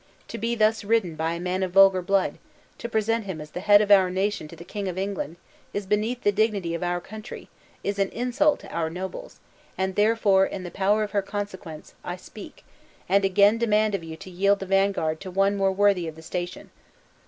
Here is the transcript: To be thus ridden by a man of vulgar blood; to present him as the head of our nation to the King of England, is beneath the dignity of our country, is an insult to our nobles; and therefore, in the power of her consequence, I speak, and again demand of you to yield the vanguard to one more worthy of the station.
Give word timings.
To 0.29 0.39
be 0.39 0.55
thus 0.55 0.83
ridden 0.83 1.13
by 1.15 1.33
a 1.33 1.39
man 1.39 1.61
of 1.61 1.73
vulgar 1.73 2.01
blood; 2.01 2.39
to 2.79 2.89
present 2.89 3.25
him 3.25 3.39
as 3.39 3.51
the 3.51 3.59
head 3.59 3.81
of 3.81 3.91
our 3.91 4.09
nation 4.09 4.47
to 4.47 4.55
the 4.55 4.63
King 4.63 4.87
of 4.87 4.97
England, 4.97 5.35
is 5.75 5.85
beneath 5.85 6.23
the 6.23 6.31
dignity 6.31 6.73
of 6.73 6.81
our 6.81 6.99
country, 6.99 7.49
is 7.83 7.99
an 7.99 8.09
insult 8.09 8.61
to 8.61 8.73
our 8.73 8.89
nobles; 8.89 9.39
and 9.77 9.93
therefore, 9.93 10.47
in 10.47 10.63
the 10.63 10.71
power 10.71 11.03
of 11.03 11.11
her 11.11 11.21
consequence, 11.21 11.93
I 12.03 12.15
speak, 12.15 12.65
and 13.07 13.23
again 13.23 13.59
demand 13.59 13.93
of 13.93 14.03
you 14.03 14.17
to 14.17 14.31
yield 14.31 14.57
the 14.57 14.65
vanguard 14.65 15.19
to 15.21 15.29
one 15.29 15.55
more 15.55 15.71
worthy 15.71 16.07
of 16.07 16.15
the 16.15 16.23
station. 16.23 16.71